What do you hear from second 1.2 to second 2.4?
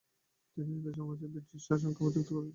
কারণে ব্রিটিশ শাসনকে অভিযুক্ত